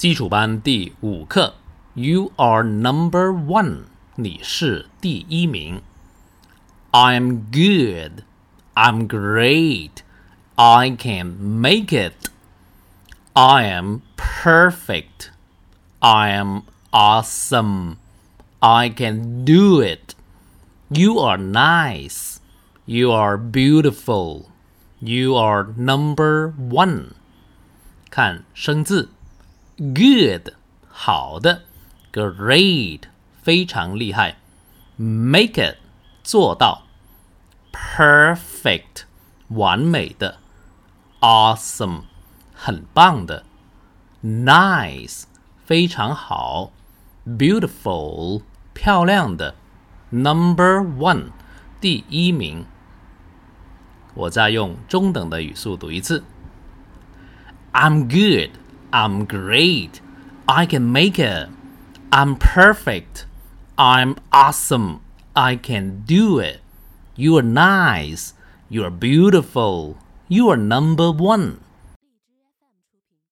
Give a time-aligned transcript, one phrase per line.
[0.00, 1.54] 基础班第五课，
[1.94, 3.84] You are number one，
[4.16, 5.82] 你是第一名。
[6.92, 8.24] I'm good.
[8.74, 10.02] I'm great.
[10.54, 12.30] I can make it.
[13.32, 15.30] I am perfect.
[16.00, 17.96] I am awesome.
[18.60, 20.14] I can do it.
[20.88, 22.36] You are nice.
[22.86, 24.46] You are beautiful.
[25.00, 27.12] You are number one.
[28.08, 29.10] 看生字
[29.81, 30.53] ，good
[30.87, 31.63] 好的
[32.13, 33.01] ，great
[33.41, 34.37] 非常厉害
[34.97, 35.77] ，make it
[36.23, 36.83] 做到
[37.71, 39.05] ，perfect
[39.47, 40.37] 完美的
[41.21, 42.01] ，awesome
[42.53, 43.43] 很棒的
[44.23, 45.23] ，nice
[45.65, 46.71] 非常好
[47.25, 48.43] ，beautiful
[48.75, 49.55] 漂亮的
[50.11, 51.31] ，number one
[51.79, 52.65] 第一名。
[54.13, 56.23] 我再用中等的语速读一次。
[57.73, 58.60] I'm good.
[58.93, 60.01] I'm great.
[60.47, 61.47] I can make it.
[62.11, 63.25] I'm perfect.
[63.77, 65.01] I'm awesome.
[65.35, 66.59] I can do it.
[67.15, 68.33] You are nice.
[68.69, 69.97] You are beautiful.
[70.27, 71.63] You are number one.